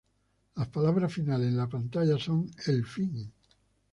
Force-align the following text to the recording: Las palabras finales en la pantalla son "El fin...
Las 0.55 0.67
palabras 0.69 1.13
finales 1.13 1.49
en 1.49 1.57
la 1.57 1.69
pantalla 1.69 2.17
son 2.17 2.49
"El 2.65 2.87
fin... 2.87 3.31